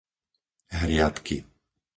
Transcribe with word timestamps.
Hriadky 0.81 1.37